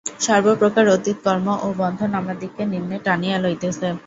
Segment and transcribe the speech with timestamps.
[0.21, 3.87] সর্বপ্রকার অতীত কর্ম ও বন্ধন আমাদিগকে নিম্নে টানিয়া লইতেছে।